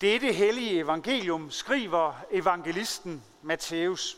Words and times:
Dette 0.00 0.32
hellige 0.32 0.78
evangelium 0.78 1.50
skriver 1.50 2.12
evangelisten 2.30 3.24
Matthæus. 3.42 4.16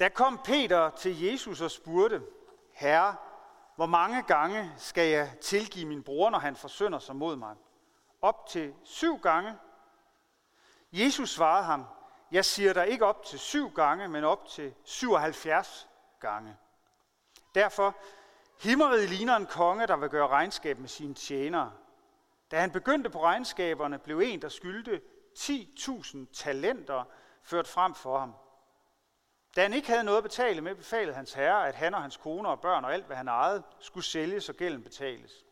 Da 0.00 0.08
kom 0.08 0.40
Peter 0.44 0.90
til 0.90 1.22
Jesus 1.22 1.60
og 1.60 1.70
spurgte, 1.70 2.22
Herre, 2.72 3.16
hvor 3.76 3.86
mange 3.86 4.22
gange 4.22 4.72
skal 4.76 5.08
jeg 5.08 5.30
tilgive 5.40 5.86
min 5.88 6.02
bror, 6.02 6.30
når 6.30 6.38
han 6.38 6.56
forsynder 6.56 6.98
sig 6.98 7.16
mod 7.16 7.36
mig? 7.36 7.56
Op 8.22 8.46
til 8.46 8.74
syv 8.84 9.18
gange? 9.18 9.58
Jesus 10.92 11.30
svarede 11.30 11.64
ham, 11.64 11.84
jeg 12.32 12.44
siger 12.44 12.72
dig 12.72 12.88
ikke 12.88 13.06
op 13.06 13.24
til 13.24 13.38
syv 13.38 13.70
gange, 13.70 14.08
men 14.08 14.24
op 14.24 14.46
til 14.46 14.74
77 14.84 15.88
gange. 16.20 16.56
Derfor, 17.54 17.96
himmeriget 18.62 19.08
ligner 19.08 19.36
en 19.36 19.46
konge, 19.46 19.86
der 19.86 19.96
vil 19.96 20.08
gøre 20.08 20.28
regnskab 20.28 20.78
med 20.78 20.88
sine 20.88 21.14
tjenere. 21.14 21.72
Da 22.50 22.60
han 22.60 22.70
begyndte 22.70 23.10
på 23.10 23.22
regnskaberne, 23.22 23.98
blev 23.98 24.20
en, 24.20 24.42
der 24.42 24.48
skyldte 24.48 25.00
10.000 25.38 26.18
talenter, 26.32 27.04
ført 27.42 27.68
frem 27.68 27.94
for 27.94 28.18
ham. 28.18 28.34
Da 29.56 29.62
han 29.62 29.72
ikke 29.72 29.88
havde 29.88 30.04
noget 30.04 30.18
at 30.18 30.24
betale 30.24 30.60
med, 30.60 30.74
befalede 30.74 31.14
hans 31.14 31.32
herre, 31.32 31.68
at 31.68 31.74
han 31.74 31.94
og 31.94 32.02
hans 32.02 32.16
kone 32.16 32.48
og 32.48 32.60
børn 32.60 32.84
og 32.84 32.92
alt, 32.94 33.06
hvad 33.06 33.16
han 33.16 33.28
ejede, 33.28 33.62
skulle 33.78 34.04
sælges 34.04 34.48
og 34.48 34.54
gælden 34.54 34.82
betales. 34.82 35.44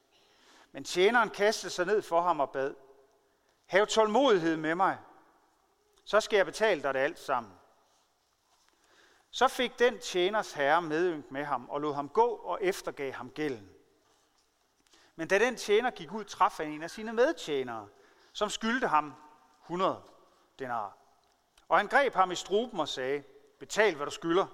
Men 0.73 0.85
tjeneren 0.85 1.31
kastede 1.31 1.73
sig 1.73 1.87
ned 1.87 2.03
for 2.03 2.21
ham 2.21 2.41
og 2.41 2.51
bad, 2.51 2.75
Hav 3.67 3.87
tålmodighed 3.87 4.57
med 4.57 4.75
mig, 4.75 4.99
så 6.05 6.21
skal 6.21 6.37
jeg 6.37 6.47
betale 6.47 6.83
dig 6.83 6.95
det 6.95 7.01
alt 7.01 7.19
sammen. 7.19 7.53
Så 9.31 9.49
fik 9.49 9.79
den 9.79 9.99
tjeners 9.99 10.53
herre 10.53 10.83
medynk 10.83 11.31
med 11.31 11.45
ham 11.45 11.69
og 11.69 11.81
lod 11.81 11.95
ham 11.95 12.09
gå 12.09 12.27
og 12.27 12.59
eftergav 12.63 13.13
ham 13.13 13.31
gælden. 13.31 13.71
Men 15.17 15.29
da 15.29 15.39
den 15.39 15.57
tjener 15.57 15.91
gik 15.91 16.13
ud, 16.13 16.25
traf 16.25 16.57
han 16.57 16.69
en 16.69 16.83
af 16.83 16.91
sine 16.91 17.13
medtjenere, 17.13 17.89
som 18.33 18.51
skyldte 18.51 18.87
ham 18.89 19.15
100 19.63 20.03
denar. 20.59 20.97
Og 21.69 21.79
han 21.79 21.89
greb 21.89 22.15
ham 22.15 22.31
i 22.31 22.35
struben 22.35 22.81
og 22.81 22.89
sagde, 22.89 23.25
Betal, 23.59 23.95
hvad 23.95 24.07
du 24.07 24.13
skylder. 24.13 24.47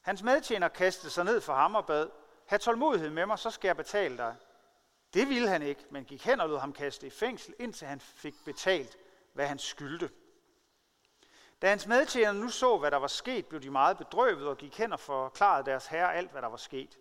Hans 0.00 0.22
medtjener 0.22 0.68
kastede 0.68 1.12
sig 1.12 1.24
ned 1.24 1.40
for 1.40 1.54
ham 1.54 1.74
og 1.74 1.86
bad, 1.86 2.10
Ha' 2.50 2.58
tålmodighed 2.58 3.10
med 3.10 3.26
mig, 3.26 3.38
så 3.38 3.50
skal 3.50 3.68
jeg 3.68 3.76
betale 3.76 4.16
dig. 4.16 4.36
Det 5.14 5.28
ville 5.28 5.48
han 5.48 5.62
ikke, 5.62 5.84
men 5.90 6.04
gik 6.04 6.24
hen 6.24 6.40
og 6.40 6.48
lod 6.48 6.58
ham 6.58 6.72
kaste 6.72 7.06
i 7.06 7.10
fængsel, 7.10 7.54
indtil 7.58 7.86
han 7.86 8.00
fik 8.00 8.34
betalt, 8.44 8.96
hvad 9.32 9.46
han 9.46 9.58
skyldte. 9.58 10.10
Da 11.62 11.68
hans 11.68 11.86
medtjener 11.86 12.32
nu 12.32 12.48
så, 12.48 12.78
hvad 12.78 12.90
der 12.90 12.96
var 12.96 13.06
sket, 13.06 13.46
blev 13.46 13.62
de 13.62 13.70
meget 13.70 13.98
bedrøvet 13.98 14.48
og 14.48 14.56
gik 14.56 14.78
hen 14.78 14.92
og 14.92 15.00
forklarede 15.00 15.64
deres 15.64 15.86
herre 15.86 16.14
alt, 16.14 16.30
hvad 16.30 16.42
der 16.42 16.48
var 16.48 16.56
sket. 16.56 16.98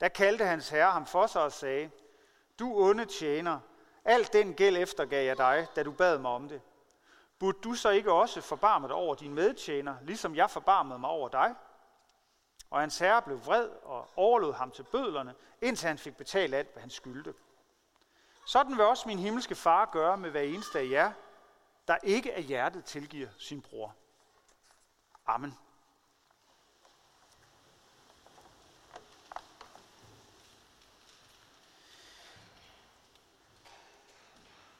Da 0.00 0.08
kaldte 0.08 0.44
hans 0.44 0.68
herre 0.68 0.90
ham 0.90 1.06
for 1.06 1.26
sig 1.26 1.42
og 1.42 1.52
sagde, 1.52 1.90
Du 2.58 2.82
onde 2.82 3.04
tjener, 3.04 3.60
alt 4.04 4.32
den 4.32 4.54
gæld 4.54 4.76
eftergav 4.76 5.24
jeg 5.24 5.38
dig, 5.38 5.66
da 5.76 5.82
du 5.82 5.92
bad 5.92 6.18
mig 6.18 6.30
om 6.30 6.48
det. 6.48 6.62
Burde 7.38 7.58
du 7.64 7.74
så 7.74 7.90
ikke 7.90 8.12
også 8.12 8.40
forbarme 8.40 8.88
dig 8.88 8.96
over 8.96 9.14
din 9.14 9.34
medtjener, 9.34 9.96
ligesom 10.02 10.34
jeg 10.36 10.50
forbarmede 10.50 10.98
mig 10.98 11.10
over 11.10 11.28
dig? 11.28 11.54
Og 12.72 12.80
hans 12.80 12.98
herre 12.98 13.22
blev 13.22 13.46
vred 13.46 13.68
og 13.68 14.08
overlod 14.16 14.52
ham 14.54 14.70
til 14.70 14.82
bødlerne, 14.82 15.34
indtil 15.60 15.88
han 15.88 15.98
fik 15.98 16.16
betalt 16.16 16.54
alt, 16.54 16.72
hvad 16.72 16.80
han 16.80 16.90
skyldte. 16.90 17.34
Sådan 18.46 18.76
vil 18.76 18.84
også 18.84 19.08
min 19.08 19.18
himmelske 19.18 19.54
far 19.54 19.84
gøre 19.92 20.16
med 20.16 20.30
hver 20.30 20.40
eneste 20.40 20.78
af 20.78 20.90
jer, 20.90 21.12
der 21.88 21.96
ikke 22.02 22.34
af 22.34 22.42
hjertet 22.42 22.84
tilgiver 22.84 23.28
sin 23.38 23.62
bror. 23.62 23.94
Amen. 25.26 25.58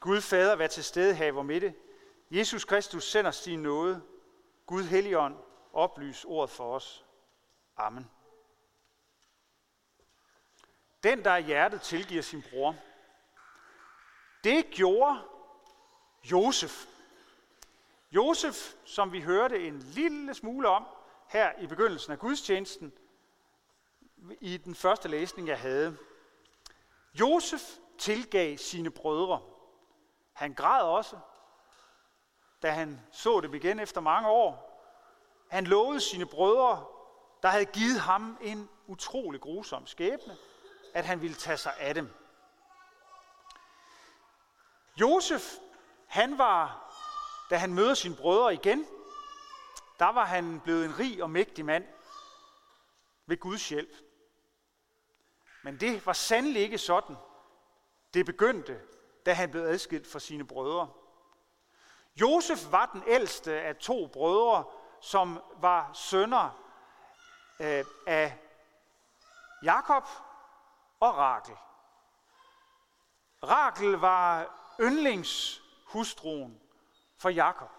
Gud 0.01 0.21
Fader, 0.21 0.57
vær 0.57 0.67
til 0.67 0.85
stede 0.85 1.15
her 1.15 1.33
hvor 1.33 1.43
midte. 1.43 1.75
Jesus 2.31 2.65
Kristus 2.65 3.11
sender 3.11 3.31
sin 3.31 3.63
nåde. 3.63 4.03
Gud 4.67 4.85
Helligånd, 4.85 5.37
oplys 5.73 6.25
ordet 6.25 6.51
for 6.51 6.75
os. 6.75 7.05
Amen. 7.77 8.11
Den, 11.03 11.25
der 11.25 11.37
i 11.37 11.43
hjertet 11.43 11.83
tilgiver 11.83 12.23
sin 12.23 12.43
bror. 12.51 12.77
Det 14.45 14.71
gjorde 14.71 15.23
Josef. 16.25 16.87
Josef, 18.13 18.75
som 18.85 19.13
vi 19.13 19.21
hørte 19.21 19.67
en 19.67 19.79
lille 19.79 20.35
smule 20.35 20.69
om 20.69 20.87
her 21.29 21.53
i 21.59 21.67
begyndelsen 21.67 22.13
af 22.13 22.19
gudstjenesten, 22.19 22.93
i 24.41 24.57
den 24.57 24.75
første 24.75 25.09
læsning, 25.09 25.49
jeg 25.49 25.61
havde. 25.61 25.97
Josef 27.15 27.61
tilgav 27.99 28.57
sine 28.57 28.91
brødre. 28.91 29.41
Han 30.33 30.55
græd 30.55 30.83
også, 30.83 31.19
da 32.63 32.71
han 32.71 33.01
så 33.13 33.41
dem 33.41 33.55
igen 33.55 33.81
efter 33.81 34.01
mange 34.01 34.29
år. 34.29 34.73
Han 35.51 35.65
lovede 35.65 36.01
sine 36.01 36.27
brødre, 36.27 36.87
der 37.43 37.49
havde 37.49 37.65
givet 37.65 38.01
ham 38.01 38.39
en 38.41 38.71
utrolig 38.87 39.41
grusom 39.41 39.87
skæbne, 39.87 40.37
at 40.95 41.05
han 41.05 41.23
ville 41.23 41.37
tage 41.37 41.57
sig 41.57 41.75
af 41.79 41.95
dem. 41.95 42.15
Josef, 44.97 45.55
han 46.07 46.39
var, 46.39 46.93
da 47.51 47.57
han 47.57 47.75
møder 47.75 47.95
sine 47.95 48.17
brødre 48.17 48.55
igen, 48.55 48.87
der 49.99 50.13
var 50.13 50.25
han 50.25 50.61
blevet 50.61 50.85
en 50.85 50.99
rig 50.99 51.23
og 51.23 51.31
mægtig 51.31 51.65
mand 51.65 51.85
ved 53.27 53.37
Guds 53.41 53.69
hjælp. 53.69 53.97
Men 55.63 55.81
det 55.81 56.07
var 56.07 56.13
sandelig 56.13 56.63
ikke 56.63 56.79
sådan, 56.79 57.17
det 58.15 58.27
begyndte, 58.27 58.81
da 59.27 59.33
han 59.33 59.51
blev 59.51 59.63
adskilt 59.63 60.07
fra 60.07 60.19
sine 60.19 60.47
brødre. 60.47 60.91
Josef 62.21 62.73
var 62.73 62.87
den 62.87 63.03
ældste 63.07 63.61
af 63.61 63.77
to 63.77 64.07
brødre, 64.07 64.65
som 65.01 65.43
var 65.61 65.91
sønner 65.93 66.62
øh, 67.63 67.85
af 68.07 68.39
Jakob 69.63 70.05
og 71.01 71.17
Rakel. 71.17 71.57
Rakel 73.45 73.93
var 73.93 74.47
yndlingshustruen 74.81 76.61
for 77.19 77.29
Jakob. 77.29 77.71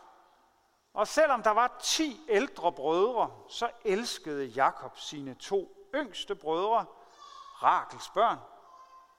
Og 0.94 1.08
selvom 1.08 1.44
der 1.44 1.52
var 1.52 1.78
ti 1.82 2.26
ældre 2.30 2.72
brødre, 2.72 3.32
så 3.50 3.72
elskede 3.86 4.46
Jakob 4.46 4.98
sine 4.98 5.34
to 5.34 5.90
yngste 5.96 6.36
brødre, 6.36 6.86
Rakels 7.64 8.10
børn, 8.10 8.38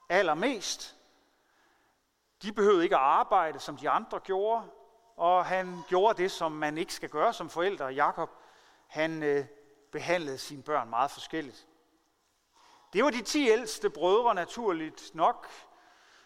allermest. 0.09 0.95
De 2.41 2.53
behøvede 2.53 2.83
ikke 2.83 2.95
at 2.95 3.01
arbejde, 3.01 3.59
som 3.59 3.77
de 3.77 3.89
andre 3.89 4.19
gjorde, 4.19 4.69
og 5.17 5.45
han 5.45 5.83
gjorde 5.87 6.23
det, 6.23 6.31
som 6.31 6.51
man 6.51 6.77
ikke 6.77 6.93
skal 6.93 7.09
gøre 7.09 7.33
som 7.33 7.49
forældre. 7.49 7.85
Jakob, 7.85 8.29
han 8.87 9.23
øh, 9.23 9.45
behandlede 9.91 10.37
sine 10.37 10.63
børn 10.63 10.89
meget 10.89 11.11
forskelligt. 11.11 11.67
Det 12.93 13.03
var 13.03 13.09
de 13.09 13.21
ti 13.21 13.49
ældste 13.49 13.89
brødre 13.89 14.35
naturligt 14.35 15.15
nok, 15.15 15.47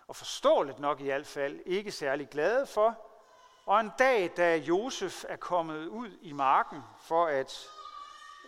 og 0.07 0.15
forståeligt 0.15 0.79
nok 0.79 1.01
i 1.01 1.03
hvert 1.03 1.27
fald, 1.27 1.59
ikke 1.65 1.91
særlig 1.91 2.29
glade 2.29 2.65
for. 2.65 3.05
Og 3.65 3.79
en 3.79 3.91
dag, 3.99 4.31
da 4.37 4.55
Josef 4.55 5.25
er 5.27 5.35
kommet 5.35 5.87
ud 5.87 6.17
i 6.21 6.31
marken 6.31 6.81
for 6.99 7.25
at 7.25 7.67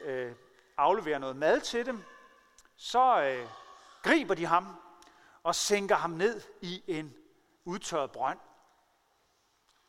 øh, 0.04 0.36
aflevere 0.78 1.20
noget 1.20 1.36
mad 1.36 1.62
til 1.62 1.86
dem, 1.86 2.04
så 2.76 3.22
øh, 3.24 3.48
griber 4.04 4.36
de 4.36 4.46
ham 4.46 4.76
og 5.44 5.56
sænker 5.56 5.96
ham 5.96 6.10
ned 6.12 6.42
i 6.62 6.84
en 6.88 7.14
udtørret 7.66 8.12
brønd. 8.12 8.40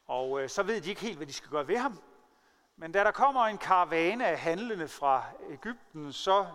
Og 0.06 0.42
øh, 0.42 0.48
så 0.48 0.62
ved 0.62 0.80
de 0.80 0.88
ikke 0.88 1.00
helt, 1.00 1.16
hvad 1.16 1.26
de 1.26 1.32
skal 1.32 1.50
gøre 1.50 1.68
ved 1.68 1.78
ham. 1.78 2.02
Men 2.76 2.92
da 2.92 3.04
der 3.04 3.10
kommer 3.10 3.46
en 3.46 3.58
karavane 3.58 4.26
af 4.26 4.38
handlende 4.38 4.88
fra 4.88 5.24
Ægypten, 5.50 6.12
så 6.12 6.46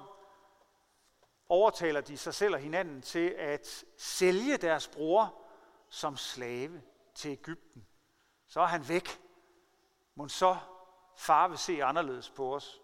overtaler 1.50 2.02
de 2.02 2.18
sig 2.18 2.34
selv 2.34 2.54
og 2.54 2.60
hinanden 2.60 3.02
til 3.02 3.30
at 3.30 3.86
sælge 3.98 4.58
deres 4.58 4.88
bror 4.88 5.34
som 5.90 6.18
slave 6.18 6.82
til 7.16 7.32
Ægypten. 7.32 7.88
Så 8.48 8.62
er 8.62 8.66
han 8.66 8.90
væk. 8.90 9.22
Må 10.16 10.28
så 10.28 10.58
far 11.18 11.48
vil 11.48 11.58
se 11.58 11.84
anderledes 11.84 12.30
på 12.30 12.56
os. 12.56 12.82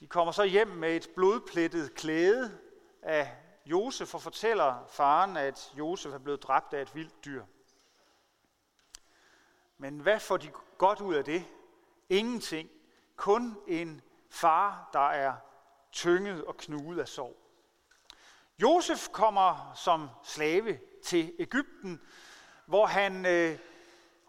De 0.00 0.06
kommer 0.06 0.32
så 0.32 0.44
hjem 0.44 0.68
med 0.68 0.96
et 0.96 1.10
blodplettet 1.14 1.94
klæde 1.94 2.58
af 3.02 3.36
Josef 3.66 4.14
og 4.14 4.22
fortæller 4.22 4.86
faren, 4.88 5.36
at 5.36 5.72
Josef 5.78 6.12
er 6.12 6.18
blevet 6.18 6.42
dræbt 6.42 6.74
af 6.74 6.82
et 6.82 6.94
vildt 6.94 7.24
dyr. 7.24 7.44
Men 9.82 10.00
hvad 10.00 10.20
får 10.20 10.36
de 10.36 10.50
godt 10.78 11.00
ud 11.00 11.14
af 11.14 11.24
det? 11.24 11.44
Ingenting. 12.08 12.70
Kun 13.16 13.58
en 13.68 14.00
far, 14.30 14.90
der 14.92 15.08
er 15.08 15.34
tynget 15.92 16.44
og 16.44 16.56
knuget 16.56 17.00
af 17.00 17.08
sorg. 17.08 17.36
Josef 18.58 19.08
kommer 19.08 19.72
som 19.74 20.08
slave 20.22 20.78
til 21.04 21.32
Ægypten, 21.38 22.00
hvor 22.66 22.86
han 22.86 23.26
øh, 23.26 23.58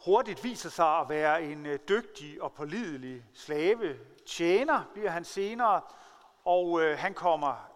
hurtigt 0.06 0.44
viser 0.44 0.70
sig 0.70 1.00
at 1.00 1.10
være 1.10 1.44
en 1.44 1.66
øh, 1.66 1.80
dygtig 1.90 2.42
og 2.42 2.54
pålidelig 2.54 3.26
slave. 3.34 4.00
Tjener 4.26 4.84
bliver 4.94 5.10
han 5.10 5.26
senere, 5.26 5.82
og 6.46 6.82
øh, 6.82 6.98
han 6.98 7.14
kommer 7.14 7.70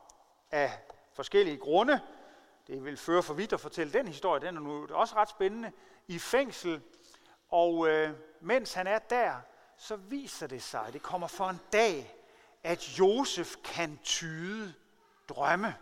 af 0.52 0.72
forskellige 1.14 1.58
grunde. 1.58 2.02
Det 2.68 2.86
vil 2.86 2.98
føre 2.98 3.24
for 3.24 3.34
vidt 3.34 3.54
at 3.54 3.60
fortælle 3.60 3.94
den 3.94 4.08
historie, 4.08 4.42
den 4.42 4.58
er 4.58 4.62
nu 4.62 4.88
også 4.92 5.16
ret 5.16 5.30
spændende. 5.30 5.72
I 6.08 6.20
fængsel, 6.20 6.82
og 7.50 7.88
øh, 7.88 8.14
mens 8.42 8.74
han 8.74 8.88
er 8.88 9.00
der, 9.00 9.36
så 9.78 9.96
viser 9.96 10.48
det 10.48 10.64
sig, 10.64 10.90
det 10.94 11.02
kommer 11.02 11.28
for 11.28 11.50
en 11.50 11.60
dag, 11.72 12.16
at 12.64 13.00
Josef 13.00 13.56
kan 13.64 14.00
tyde 14.04 14.74
drømme. 15.30 15.76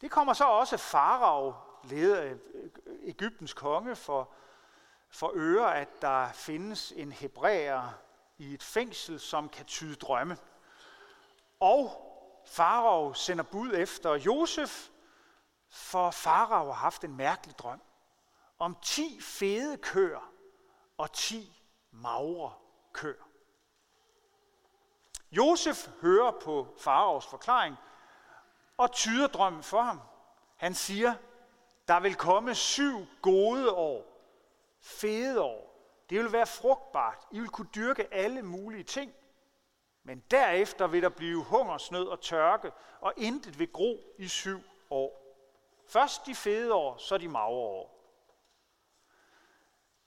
Det 0.00 0.10
kommer 0.10 0.32
så 0.32 0.44
også 0.44 0.76
Farao, 0.76 1.54
leder 1.84 2.24
øh, 2.24 2.30
af 2.30 2.36
Ægyptens 3.02 3.54
konge, 3.54 3.96
for, 3.96 4.30
for 5.10 5.32
øre, 5.34 5.76
at 5.76 6.02
der 6.02 6.32
findes 6.32 6.92
en 6.96 7.12
hebræer 7.12 7.88
i 8.38 8.54
et 8.54 8.62
fængsel, 8.62 9.20
som 9.20 9.48
kan 9.48 9.64
tyde 9.64 9.94
drømme. 9.94 10.38
Og 11.60 12.02
Farao 12.46 13.12
sender 13.12 13.44
bud 13.44 13.72
efter 13.74 14.14
Josef, 14.14 14.88
for 15.68 16.10
Farao 16.10 16.66
har 16.66 16.72
haft 16.72 17.04
en 17.04 17.16
mærkelig 17.16 17.58
drøm 17.58 17.80
om 18.58 18.76
ti 18.82 19.20
fede 19.20 19.76
køer 19.76 20.32
og 20.98 21.12
ti 21.12 21.62
magre 21.90 22.52
køer. 22.92 23.24
Josef 25.32 25.88
hører 26.00 26.30
på 26.30 26.74
Faraos 26.78 27.26
forklaring 27.26 27.76
og 28.76 28.92
tyder 28.92 29.26
drømmen 29.26 29.62
for 29.62 29.82
ham. 29.82 30.00
Han 30.56 30.74
siger, 30.74 31.14
der 31.88 32.00
vil 32.00 32.14
komme 32.14 32.54
syv 32.54 33.06
gode 33.22 33.72
år, 33.72 34.04
fede 34.80 35.42
år. 35.42 35.66
Det 36.10 36.18
vil 36.18 36.32
være 36.32 36.46
frugtbart. 36.46 37.26
I 37.30 37.40
vil 37.40 37.48
kunne 37.48 37.68
dyrke 37.74 38.14
alle 38.14 38.42
mulige 38.42 38.84
ting. 38.84 39.12
Men 40.02 40.22
derefter 40.30 40.86
vil 40.86 41.02
der 41.02 41.08
blive 41.08 41.44
hungersnød 41.44 42.06
og 42.08 42.20
tørke, 42.20 42.72
og 43.00 43.12
intet 43.16 43.58
vil 43.58 43.72
gro 43.72 44.14
i 44.18 44.28
syv 44.28 44.60
år. 44.90 45.22
Først 45.86 46.26
de 46.26 46.34
fede 46.34 46.74
år, 46.74 46.96
så 46.96 47.18
de 47.18 47.28
magre 47.28 47.48
år. 47.48 47.95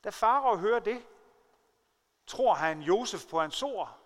Da 0.04 0.10
Farao 0.10 0.57
hører 0.57 0.80
det, 0.80 1.06
tror 2.28 2.54
han 2.54 2.81
Josef 2.81 3.25
på 3.30 3.40
hans 3.40 3.63
ord, 3.63 3.98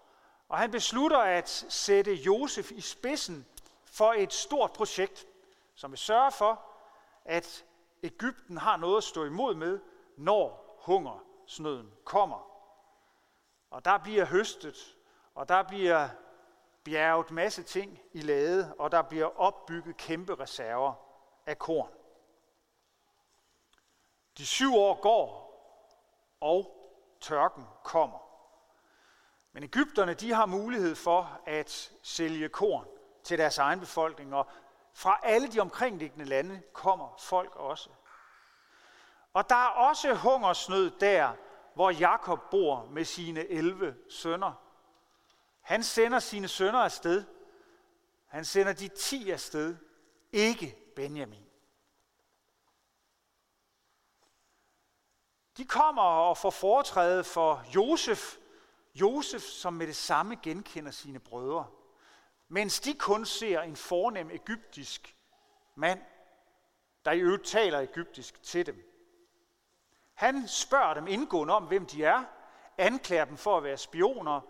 og 0.49 0.57
han 0.57 0.71
beslutter 0.71 1.19
at 1.19 1.49
sætte 1.69 2.13
Josef 2.13 2.71
i 2.71 2.81
spidsen 2.81 3.47
for 3.85 4.13
et 4.13 4.33
stort 4.33 4.71
projekt, 4.73 5.27
som 5.75 5.91
vil 5.91 5.97
sørge 5.97 6.31
for, 6.31 6.65
at 7.25 7.65
Ægypten 8.03 8.57
har 8.57 8.77
noget 8.77 8.97
at 8.97 9.03
stå 9.03 9.25
imod 9.25 9.55
med, 9.55 9.79
når 10.17 10.75
hungersnøden 10.79 11.93
kommer. 12.03 12.49
Og 13.69 13.85
der 13.85 13.97
bliver 13.97 14.25
høstet, 14.25 14.97
og 15.35 15.49
der 15.49 15.63
bliver 15.63 16.09
bjerget 16.83 17.31
masse 17.31 17.63
ting 17.63 17.99
i 18.11 18.21
lade, 18.21 18.75
og 18.79 18.91
der 18.91 19.01
bliver 19.01 19.39
opbygget 19.39 19.97
kæmpe 19.97 20.35
reserver 20.35 20.93
af 21.45 21.59
korn. 21.59 21.89
De 24.37 24.45
syv 24.45 24.75
år 24.75 25.01
går, 25.01 25.42
og 26.43 26.89
tørken 27.21 27.67
kommer. 27.83 28.19
Men 29.53 29.63
Ægypterne 29.63 30.13
de 30.13 30.33
har 30.33 30.45
mulighed 30.45 30.95
for 30.95 31.41
at 31.45 31.91
sælge 32.01 32.49
korn 32.49 32.87
til 33.23 33.37
deres 33.37 33.57
egen 33.57 33.79
befolkning, 33.79 34.35
og 34.35 34.47
fra 34.93 35.19
alle 35.23 35.47
de 35.47 35.59
omkringliggende 35.59 36.25
lande 36.25 36.61
kommer 36.73 37.15
folk 37.19 37.55
også. 37.55 37.89
Og 39.33 39.49
der 39.49 39.55
er 39.55 39.69
også 39.69 40.13
hungersnød 40.13 40.91
der, 40.99 41.33
hvor 41.73 41.89
Jakob 41.89 42.39
bor 42.51 42.85
med 42.85 43.05
sine 43.05 43.47
11 43.47 43.95
sønner. 44.09 44.53
Han 45.61 45.83
sender 45.83 46.19
sine 46.19 46.47
sønner 46.47 46.79
afsted. 46.79 47.23
Han 48.27 48.45
sender 48.45 48.73
de 48.73 48.87
10 48.87 49.29
afsted, 49.29 49.75
ikke 50.31 50.77
Benjamin. 50.95 51.45
De 55.57 55.65
kommer 55.65 56.01
og 56.01 56.37
får 56.37 56.49
foretræde 56.49 57.23
for 57.23 57.63
Josef, 57.75 58.37
Josef, 58.95 59.41
som 59.41 59.73
med 59.73 59.87
det 59.87 59.95
samme 59.95 60.35
genkender 60.35 60.91
sine 60.91 61.19
brødre, 61.19 61.67
mens 62.47 62.79
de 62.79 62.93
kun 62.93 63.25
ser 63.25 63.61
en 63.61 63.75
fornem 63.75 64.31
egyptisk 64.31 65.15
mand, 65.75 66.01
der 67.05 67.11
i 67.11 67.19
øvrigt 67.19 67.45
taler 67.45 67.79
egyptisk 67.79 68.43
til 68.43 68.65
dem. 68.65 68.89
Han 70.13 70.47
spørger 70.47 70.93
dem 70.93 71.07
indgående 71.07 71.53
om, 71.53 71.63
hvem 71.63 71.85
de 71.85 72.03
er, 72.03 72.23
anklager 72.77 73.25
dem 73.25 73.37
for 73.37 73.57
at 73.57 73.63
være 73.63 73.77
spioner, 73.77 74.41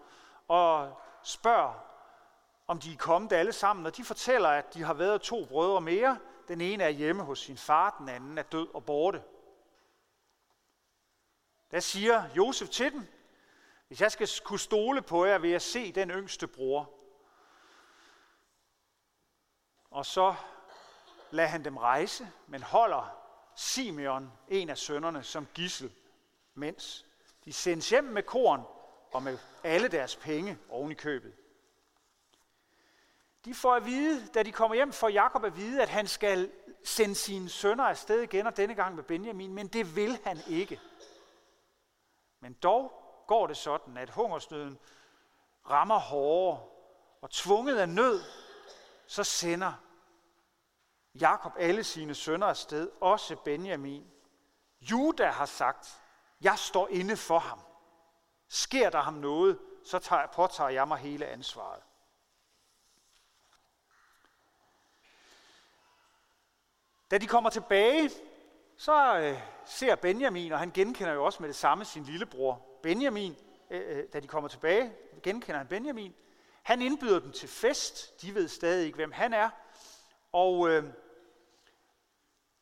og 0.48 1.02
spørger, 1.24 1.74
om 2.68 2.80
de 2.80 2.94
er 2.94 2.98
kommet 2.98 3.32
alle 3.32 3.54
sammen, 3.54 3.86
og 3.86 3.98
de 3.98 4.04
fortæller, 4.04 4.50
at 4.50 4.74
de 4.74 4.84
har 4.84 4.94
været 4.94 5.22
to 5.22 5.46
brødre 5.46 5.82
mere. 5.82 6.20
Den 6.48 6.62
ene 6.62 6.84
er 6.84 6.90
hjemme 6.90 7.24
hos 7.24 7.40
sin 7.40 7.58
far, 7.58 7.96
den 8.00 8.10
anden 8.10 8.38
er 8.38 8.44
død 8.44 8.68
og 8.74 8.86
borte. 8.86 9.24
Der 11.74 11.80
siger 11.80 12.24
Josef 12.38 12.70
til 12.70 12.92
dem, 12.92 13.08
hvis 13.88 14.02
jeg 14.02 14.12
skal 14.12 14.30
kunne 14.44 14.60
stole 14.60 15.02
på 15.02 15.26
jer, 15.26 15.38
vil 15.38 15.50
jeg 15.52 15.62
se 15.62 15.92
den 15.92 16.12
yngste 16.12 16.48
bror. 16.48 16.90
Og 19.92 20.06
så 20.06 20.36
lader 21.32 21.50
han 21.50 21.66
dem 21.66 21.78
rejse, 21.78 22.32
men 22.48 22.64
holder 22.64 23.18
Simeon, 23.56 24.32
en 24.50 24.70
af 24.70 24.78
sønnerne, 24.78 25.24
som 25.24 25.48
gissel, 25.54 25.94
mens 26.54 27.06
de 27.46 27.54
sendes 27.54 27.90
hjem 27.90 28.04
med 28.04 28.24
korn 28.24 28.64
og 29.12 29.24
med 29.24 29.38
alle 29.64 29.88
deres 29.88 30.16
penge 30.16 30.58
oven 30.70 30.92
i 30.92 30.96
købet. 30.96 31.34
De 33.46 33.54
får 33.54 33.76
at 33.76 33.86
vide, 33.86 34.28
da 34.28 34.44
de 34.44 34.52
kommer 34.52 34.76
hjem, 34.76 34.94
får 34.94 35.10
Jakob 35.10 35.44
at 35.44 35.58
vide, 35.58 35.82
at 35.82 35.90
han 35.90 36.08
skal 36.08 36.52
sende 36.84 37.16
sine 37.16 37.50
sønner 37.50 37.84
afsted 37.84 38.22
igen, 38.22 38.48
og 38.48 38.58
denne 38.58 38.76
gang 38.76 38.96
med 38.96 39.04
Benjamin, 39.04 39.54
men 39.54 39.68
det 39.68 39.96
vil 39.96 40.20
han 40.24 40.40
ikke. 40.48 40.80
Men 42.44 42.54
dog 42.54 42.92
går 43.28 43.48
det 43.48 43.58
sådan, 43.58 43.98
at 43.98 44.10
hungersnøden 44.10 44.80
rammer 45.70 46.00
hårdere, 46.00 46.66
og 47.22 47.30
tvunget 47.32 47.78
af 47.78 47.90
nød, 47.90 48.22
så 49.08 49.24
sender 49.24 49.74
Jakob 51.16 51.54
alle 51.58 51.84
sine 51.84 52.16
sønner 52.16 52.48
afsted, 52.48 52.92
også 53.02 53.36
Benjamin. 53.36 54.12
Juda 54.82 55.30
har 55.30 55.46
sagt, 55.46 56.02
jeg 56.42 56.60
står 56.60 56.88
inde 56.88 57.18
for 57.18 57.40
ham. 57.40 57.60
Sker 58.48 58.90
der 58.90 59.02
ham 59.02 59.14
noget, 59.14 59.60
så 59.86 60.00
tager, 60.00 60.28
påtager 60.28 60.70
jeg 60.70 60.88
mig 60.88 60.98
hele 60.98 61.26
ansvaret. 61.26 61.84
Da 67.12 67.18
de 67.18 67.28
kommer 67.28 67.50
tilbage, 67.50 68.10
så 68.78 69.20
øh, 69.20 69.40
ser 69.66 69.96
Benjamin, 69.96 70.52
og 70.52 70.60
han 70.60 70.72
genkender 70.72 71.14
jo 71.14 71.26
også 71.26 71.38
med 71.44 71.50
det 71.50 71.56
samme 71.56 71.86
sin 71.86 72.04
lillebror 72.04 72.80
Benjamin, 72.84 73.36
øh, 73.70 73.98
øh, 73.98 74.04
da 74.14 74.20
de 74.20 74.28
kommer 74.28 74.50
tilbage, 74.50 74.94
genkender 75.24 75.58
han 75.58 75.68
Benjamin. 75.68 76.16
Han 76.64 76.82
indbyder 76.82 77.20
dem 77.20 77.32
til 77.32 77.50
fest, 77.50 78.22
de 78.22 78.36
ved 78.36 78.48
stadig 78.48 78.86
ikke, 78.86 78.96
hvem 78.96 79.12
han 79.12 79.34
er, 79.34 79.50
og, 80.32 80.70
øh, 80.70 80.84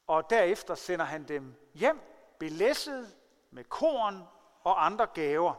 og 0.08 0.30
derefter 0.30 0.76
sender 0.76 1.06
han 1.06 1.24
dem 1.24 1.56
hjem, 1.74 2.00
belæsset 2.40 3.14
med 3.52 3.64
korn 3.64 4.24
og 4.64 4.86
andre 4.86 5.08
gaver. 5.14 5.54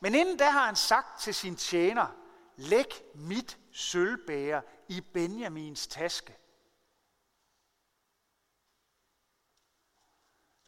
Men 0.00 0.14
inden 0.14 0.36
da 0.36 0.50
har 0.50 0.66
han 0.66 0.76
sagt 0.76 1.20
til 1.20 1.34
sin 1.34 1.56
tjener, 1.56 2.06
læg 2.56 3.02
mit 3.14 3.58
sølvbæger 3.72 4.60
i 4.88 5.00
Benjamins 5.00 5.86
taske. 5.86 6.36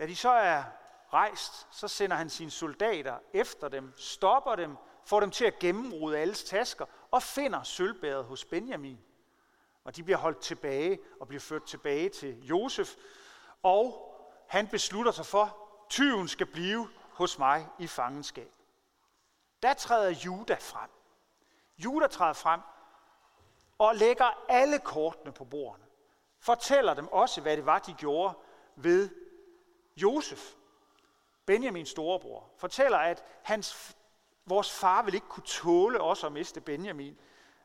Da 0.01 0.07
de 0.07 0.17
så 0.17 0.31
er 0.31 0.65
rejst, 1.13 1.67
så 1.71 1.89
sender 1.89 2.17
han 2.17 2.31
sine 2.31 2.51
soldater 2.51 3.19
efter 3.33 3.69
dem, 3.69 3.93
stopper 3.97 4.57
dem, 4.57 4.77
får 5.05 5.21
dem 5.21 5.31
til 5.31 5.45
at 5.45 5.59
gennemrode 5.59 6.19
alles 6.19 6.45
tasker 6.45 6.87
og 7.11 7.23
finder 7.23 7.63
sølvbæret 7.63 8.25
hos 8.25 8.45
Benjamin. 8.45 8.99
Og 9.85 9.97
de 9.97 10.03
bliver 10.03 10.19
holdt 10.19 10.41
tilbage 10.41 10.99
og 11.21 11.29
bliver 11.29 11.41
ført 11.41 11.65
tilbage 11.65 12.09
til 12.09 12.47
Josef. 12.47 12.95
Og 13.63 14.15
han 14.49 14.69
beslutter 14.69 15.13
sig 15.13 15.27
for, 15.27 15.57
tyven 15.89 16.29
skal 16.29 16.47
blive 16.47 16.89
hos 17.13 17.39
mig 17.39 17.69
i 17.79 17.87
fangenskab. 17.87 18.53
Der 19.63 19.75
træder 19.75 20.11
Juda 20.11 20.57
frem. 20.61 20.91
Juda 21.79 22.07
træder 22.07 22.33
frem 22.33 22.61
og 23.79 23.97
lægger 23.97 24.45
alle 24.49 24.79
kortene 24.79 25.33
på 25.33 25.45
bordene. 25.45 25.87
Fortæller 26.39 26.95
dem 26.95 27.09
også, 27.09 27.41
hvad 27.41 27.57
det 27.57 27.67
var, 27.67 27.79
de 27.79 27.95
gjorde 27.95 28.35
ved 28.77 29.11
Josef, 30.03 30.55
Benjamins 31.47 31.89
storebror, 31.89 32.51
fortæller, 32.57 32.99
at 32.99 33.25
hans, 33.43 33.97
vores 34.47 34.71
far 34.71 35.03
vil 35.03 35.15
ikke 35.15 35.29
kunne 35.29 35.47
tåle 35.47 36.01
os 36.01 36.25
at 36.25 36.33
miste 36.33 36.61
Benjamin, 36.61 37.19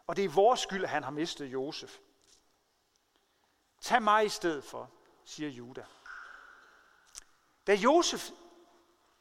og 0.08 0.16
det 0.16 0.26
er 0.26 0.30
vores 0.30 0.60
skyld, 0.60 0.84
at 0.84 0.90
han 0.90 1.04
har 1.04 1.12
mistet 1.12 1.46
Josef. 1.46 1.98
Tag 3.82 4.04
mig 4.04 4.26
i 4.26 4.30
stedet 4.30 4.64
for, 4.64 4.92
siger 5.26 5.50
Juda. 5.50 5.86
Da 7.68 7.74
Josef 7.74 8.30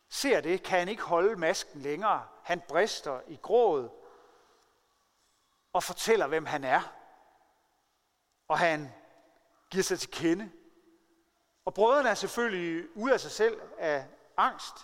ser 0.09 0.40
det, 0.40 0.62
kan 0.62 0.78
han 0.78 0.88
ikke 0.88 1.02
holde 1.02 1.37
masken 1.37 1.80
længere. 1.80 2.28
Han 2.42 2.61
brister 2.68 3.21
i 3.26 3.38
gråd 3.42 3.88
og 5.73 5.83
fortæller, 5.83 6.26
hvem 6.26 6.47
han 6.47 6.64
er. 6.64 6.83
Og 8.49 8.59
han 8.59 8.92
giver 9.71 9.85
sig 9.85 10.00
til 10.00 10.11
kende. 10.11 10.52
Og 11.64 11.75
brødrene 11.75 12.09
er 12.09 12.14
selvfølgelig 12.14 12.97
ude 12.97 13.12
af 13.12 13.21
sig 13.21 13.30
selv 13.30 13.61
af 13.78 14.06
angst. 14.37 14.75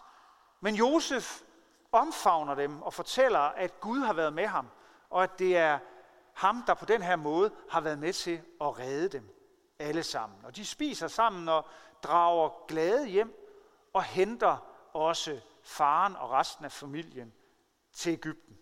Men 0.60 0.74
Josef 0.74 1.42
omfavner 1.92 2.54
dem 2.54 2.82
og 2.82 2.94
fortæller, 2.94 3.38
at 3.38 3.80
Gud 3.80 3.98
har 3.98 4.12
været 4.12 4.32
med 4.32 4.46
ham, 4.46 4.68
og 5.10 5.22
at 5.22 5.38
det 5.38 5.56
er 5.56 5.78
ham, 6.34 6.62
der 6.66 6.74
på 6.74 6.84
den 6.84 7.02
her 7.02 7.16
måde 7.16 7.52
har 7.70 7.80
været 7.80 7.98
med 7.98 8.12
til 8.12 8.42
at 8.60 8.78
redde 8.78 9.08
dem 9.08 9.36
alle 9.78 10.02
sammen. 10.02 10.44
Og 10.44 10.56
de 10.56 10.66
spiser 10.66 11.08
sammen 11.08 11.48
og 11.48 11.66
drager 12.02 12.66
glade 12.68 13.06
hjem 13.06 13.34
og 13.92 14.04
henter 14.04 14.56
også 14.92 15.40
faren 15.62 16.16
og 16.16 16.30
resten 16.30 16.64
af 16.64 16.72
familien 16.72 17.32
til 17.92 18.12
Ægypten. 18.12 18.58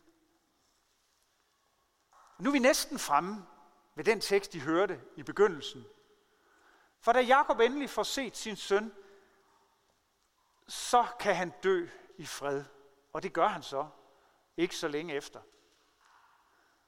Nu 2.39 2.49
er 2.51 2.53
vi 2.53 2.59
næsten 2.59 2.99
fremme 2.99 3.47
ved 3.95 4.05
den 4.05 4.21
tekst, 4.21 4.53
de 4.53 4.61
hørte 4.61 5.01
i 5.17 5.23
begyndelsen. 5.23 5.85
For 7.01 7.13
da 7.13 7.21
Jakob 7.21 7.61
endelig 7.61 7.91
får 7.91 8.03
set 8.03 8.37
sin 8.37 8.57
søn, 8.57 8.95
så 10.69 11.07
kan 11.21 11.37
han 11.37 11.53
dø 11.63 11.89
i 12.17 12.27
fred. 12.27 12.65
Og 13.13 13.23
det 13.23 13.33
gør 13.33 13.47
han 13.47 13.63
så, 13.63 13.87
ikke 14.57 14.77
så 14.77 14.89
længe 14.89 15.15
efter. 15.15 15.41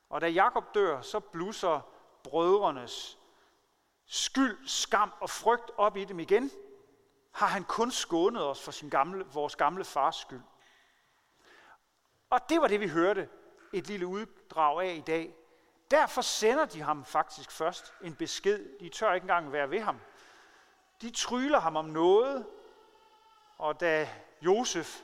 Og 0.08 0.20
da 0.20 0.28
Jakob 0.28 0.74
dør, 0.74 1.00
så 1.00 1.20
blusser 1.20 1.80
brødrenes 2.24 3.18
skyld, 4.06 4.68
skam 4.68 5.12
og 5.20 5.30
frygt 5.30 5.70
op 5.76 5.96
i 5.96 6.04
dem 6.04 6.20
igen, 6.20 6.50
har 7.32 7.46
han 7.46 7.64
kun 7.64 7.90
skånet 7.90 8.42
os 8.46 8.62
for 8.62 8.70
sin 8.70 8.90
gamle, 8.90 9.24
vores 9.24 9.56
gamle 9.56 9.84
fars 9.84 10.16
skyld. 10.16 10.42
Og 12.30 12.40
det 12.48 12.60
var 12.60 12.68
det, 12.68 12.80
vi 12.80 12.88
hørte 12.88 13.28
et 13.72 13.86
lille 13.86 14.06
uddrag 14.06 14.80
af 14.88 14.94
i 14.94 15.00
dag. 15.00 15.34
Derfor 15.90 16.20
sender 16.20 16.64
de 16.64 16.82
ham 16.82 17.04
faktisk 17.04 17.50
først 17.50 17.94
en 18.02 18.14
besked. 18.14 18.78
De 18.80 18.88
tør 18.88 19.12
ikke 19.12 19.24
engang 19.24 19.52
være 19.52 19.70
ved 19.70 19.80
ham. 19.80 20.00
De 21.02 21.10
tryller 21.10 21.60
ham 21.60 21.76
om 21.76 21.84
noget, 21.84 22.46
og 23.58 23.80
da 23.80 24.08
Josef 24.42 25.02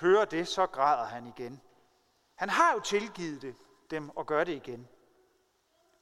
hører 0.00 0.24
det, 0.24 0.48
så 0.48 0.66
græder 0.66 1.04
han 1.04 1.26
igen. 1.26 1.60
Han 2.34 2.48
har 2.48 2.72
jo 2.72 2.80
tilgivet 2.80 3.42
det, 3.42 3.56
dem 3.90 4.16
og 4.16 4.26
gør 4.26 4.44
det 4.44 4.52
igen. 4.52 4.88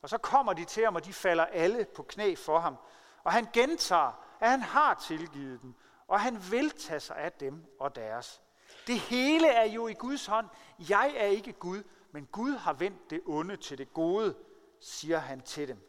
Og 0.03 0.09
så 0.09 0.19
kommer 0.19 0.53
de 0.53 0.65
til 0.65 0.85
ham, 0.85 0.95
og 0.95 1.05
de 1.05 1.13
falder 1.13 1.45
alle 1.45 1.85
på 1.85 2.03
knæ 2.03 2.35
for 2.35 2.59
ham. 2.59 2.77
Og 3.25 3.33
han 3.33 3.49
gentager, 3.53 4.13
at 4.41 4.51
han 4.51 4.63
har 4.63 4.95
tilgivet 4.95 5.63
dem, 5.63 5.75
og 6.09 6.21
han 6.21 6.39
vil 6.51 6.71
tage 6.71 7.01
sig 7.01 7.17
af 7.17 7.33
dem 7.33 7.77
og 7.81 7.97
deres. 7.97 8.41
Det 8.87 8.99
hele 8.99 9.49
er 9.49 9.65
jo 9.65 9.89
i 9.89 9.93
Guds 9.95 10.27
hånd. 10.27 10.49
Jeg 10.89 11.15
er 11.17 11.27
ikke 11.27 11.53
Gud, 11.53 11.83
men 12.13 12.27
Gud 12.27 12.53
har 12.53 12.73
vendt 12.73 13.11
det 13.11 13.23
onde 13.27 13.57
til 13.57 13.79
det 13.79 13.93
gode, 13.93 14.37
siger 14.81 15.19
han 15.19 15.41
til 15.41 15.69
dem. 15.69 15.87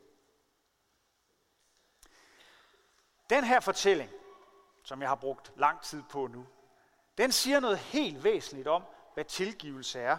Den 3.29 3.43
her 3.43 3.59
fortælling, 3.59 4.09
som 4.83 5.01
jeg 5.01 5.09
har 5.09 5.15
brugt 5.15 5.51
lang 5.55 5.81
tid 5.81 6.03
på 6.09 6.27
nu, 6.27 6.47
den 7.17 7.31
siger 7.31 7.59
noget 7.59 7.77
helt 7.77 8.23
væsentligt 8.23 8.67
om, 8.67 8.83
hvad 9.13 9.25
tilgivelse 9.25 9.99
er. 9.99 10.17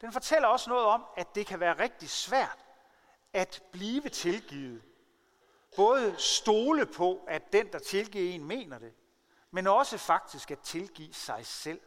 Den 0.00 0.12
fortæller 0.12 0.48
også 0.48 0.70
noget 0.70 0.86
om, 0.86 1.04
at 1.16 1.34
det 1.34 1.46
kan 1.46 1.60
være 1.60 1.78
rigtig 1.78 2.10
svært 2.10 2.58
at 3.32 3.62
blive 3.72 4.08
tilgivet. 4.08 4.82
Både 5.76 6.14
stole 6.18 6.86
på, 6.86 7.24
at 7.28 7.52
den, 7.52 7.72
der 7.72 7.78
tilgiver 7.78 8.34
en, 8.34 8.44
mener 8.44 8.78
det, 8.78 8.94
men 9.50 9.66
også 9.66 9.98
faktisk 9.98 10.50
at 10.50 10.58
tilgive 10.58 11.14
sig 11.14 11.46
selv. 11.46 11.80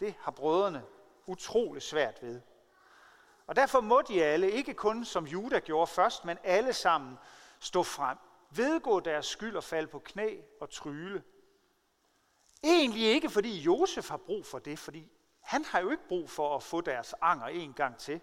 Det 0.00 0.14
har 0.20 0.30
brødrene 0.30 0.84
utrolig 1.26 1.82
svært 1.82 2.22
ved. 2.22 2.40
Og 3.46 3.56
derfor 3.56 3.80
må 3.80 4.02
de 4.02 4.24
alle, 4.24 4.50
ikke 4.50 4.74
kun 4.74 5.04
som 5.04 5.26
Juda 5.26 5.58
gjorde 5.58 5.86
først, 5.86 6.24
men 6.24 6.38
alle 6.44 6.72
sammen 6.72 7.18
stå 7.60 7.82
frem, 7.82 8.18
vedgå 8.50 9.00
deres 9.00 9.26
skyld 9.26 9.56
og 9.56 9.64
falde 9.64 9.88
på 9.88 9.98
knæ 9.98 10.36
og 10.60 10.70
tryle. 10.70 11.22
Egentlig 12.62 13.02
ikke, 13.02 13.30
fordi 13.30 13.60
Josef 13.60 14.08
har 14.08 14.16
brug 14.16 14.46
for 14.46 14.58
det, 14.58 14.78
fordi 14.78 15.10
han 15.40 15.64
har 15.64 15.80
jo 15.80 15.90
ikke 15.90 16.08
brug 16.08 16.30
for 16.30 16.56
at 16.56 16.62
få 16.62 16.80
deres 16.80 17.14
anger 17.20 17.46
en 17.46 17.72
gang 17.72 17.98
til. 17.98 18.20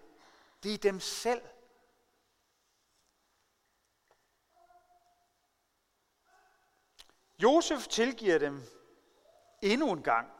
Det 0.62 0.74
er 0.74 0.78
dem 0.78 1.00
selv. 1.00 1.42
Josef 7.42 7.86
tilgiver 7.86 8.38
dem 8.38 8.62
endnu 9.62 9.92
en 9.92 10.02
gang, 10.02 10.30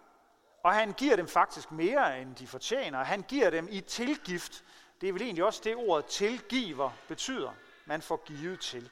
og 0.64 0.75
han 0.75 0.92
giver 0.92 1.16
dem 1.16 1.28
faktisk 1.28 1.71
mere, 1.71 2.21
end 2.21 2.37
de 2.37 2.47
fortjener. 2.47 3.04
Han 3.04 3.23
giver 3.23 3.50
dem 3.50 3.68
i 3.71 3.80
tilgift. 3.80 4.64
Det 5.00 5.09
er 5.09 5.12
vel 5.12 5.23
egentlig 5.23 5.44
også 5.44 5.61
det, 5.64 5.76
ordet 5.76 6.06
tilgiver 6.06 6.90
betyder. 7.09 7.52
Man 7.85 8.02
får 8.02 8.23
givet 8.25 8.61
til. 8.61 8.90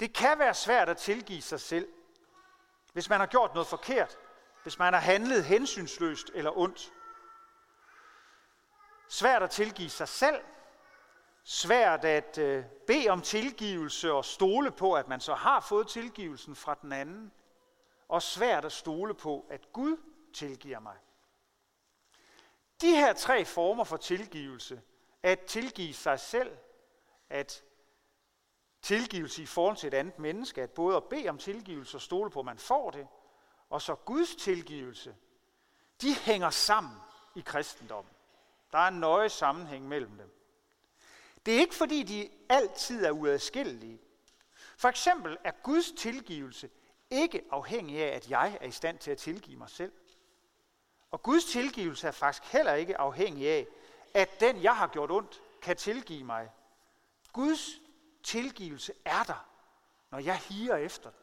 Det 0.00 0.14
kan 0.14 0.38
være 0.38 0.54
svært 0.54 0.88
at 0.88 0.96
tilgive 0.96 1.42
sig 1.42 1.60
selv, 1.60 1.88
hvis 2.92 3.08
man 3.08 3.20
har 3.20 3.26
gjort 3.26 3.54
noget 3.54 3.66
forkert, 3.66 4.18
hvis 4.62 4.78
man 4.78 4.92
har 4.92 5.00
handlet 5.00 5.44
hensynsløst 5.44 6.30
eller 6.34 6.58
ondt. 6.58 6.92
Svært 9.08 9.42
at 9.42 9.50
tilgive 9.50 9.90
sig 9.90 10.08
selv, 10.08 10.40
svært 11.44 12.04
at 12.04 12.38
øh, 12.38 12.64
bede 12.86 13.08
om 13.08 13.22
tilgivelse 13.22 14.12
og 14.12 14.24
stole 14.24 14.70
på, 14.70 14.92
at 14.92 15.08
man 15.08 15.20
så 15.20 15.34
har 15.34 15.60
fået 15.60 15.88
tilgivelsen 15.88 16.56
fra 16.56 16.76
den 16.82 16.92
anden, 16.92 17.32
og 18.08 18.22
svært 18.22 18.64
at 18.64 18.72
stole 18.72 19.14
på, 19.14 19.46
at 19.50 19.72
Gud 19.72 19.96
tilgiver 20.32 20.80
mig. 20.80 20.96
De 22.80 22.90
her 22.90 23.12
tre 23.12 23.44
former 23.44 23.84
for 23.84 23.96
tilgivelse, 23.96 24.82
at 25.22 25.40
tilgive 25.40 25.94
sig 25.94 26.20
selv, 26.20 26.56
at 27.30 27.64
tilgivelse 28.82 29.42
i 29.42 29.46
forhold 29.46 29.76
til 29.76 29.86
et 29.86 29.94
andet 29.94 30.18
menneske, 30.18 30.62
at 30.62 30.70
både 30.70 30.96
at 30.96 31.04
bede 31.04 31.28
om 31.28 31.38
tilgivelse 31.38 31.96
og 31.96 32.00
stole 32.00 32.30
på, 32.30 32.38
at 32.38 32.44
man 32.44 32.58
får 32.58 32.90
det, 32.90 33.08
og 33.70 33.82
så 33.82 33.94
Guds 33.94 34.36
tilgivelse, 34.36 35.16
de 36.02 36.14
hænger 36.14 36.50
sammen 36.50 36.96
i 37.34 37.40
kristendommen. 37.40 38.12
Der 38.72 38.78
er 38.78 38.88
en 38.88 39.00
nøje 39.00 39.28
sammenhæng 39.28 39.88
mellem 39.88 40.18
dem. 40.18 40.30
Det 41.46 41.54
er 41.54 41.58
ikke 41.58 41.74
fordi, 41.74 42.02
de 42.02 42.30
altid 42.48 43.04
er 43.04 43.10
uadskillelige. 43.10 44.00
For 44.76 44.88
eksempel 44.88 45.38
er 45.44 45.50
Guds 45.62 45.92
tilgivelse 45.92 46.70
ikke 47.10 47.44
afhængig 47.50 48.02
af, 48.02 48.16
at 48.16 48.30
jeg 48.30 48.58
er 48.60 48.66
i 48.66 48.70
stand 48.70 48.98
til 48.98 49.10
at 49.10 49.18
tilgive 49.18 49.58
mig 49.58 49.70
selv. 49.70 49.92
Og 51.10 51.22
Guds 51.22 51.44
tilgivelse 51.44 52.06
er 52.06 52.10
faktisk 52.10 52.52
heller 52.52 52.74
ikke 52.74 52.98
afhængig 52.98 53.48
af, 53.48 53.66
at 54.14 54.40
den, 54.40 54.62
jeg 54.62 54.76
har 54.76 54.86
gjort 54.86 55.10
ondt, 55.10 55.42
kan 55.62 55.76
tilgive 55.76 56.24
mig. 56.24 56.50
Guds 57.32 57.70
tilgivelse 58.22 58.92
er 59.04 59.22
der, 59.22 59.48
når 60.10 60.18
jeg 60.18 60.36
higer 60.36 60.76
efter 60.76 61.10
den. 61.10 61.20